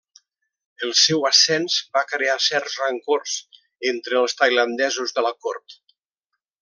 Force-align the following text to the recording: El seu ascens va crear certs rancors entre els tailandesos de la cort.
El 0.85 0.93
seu 1.01 1.25
ascens 1.29 1.75
va 1.97 2.03
crear 2.13 2.37
certs 2.45 2.79
rancors 2.85 3.35
entre 3.93 4.19
els 4.23 4.37
tailandesos 4.41 5.15
de 5.19 5.27
la 5.29 5.33
cort. 5.47 5.79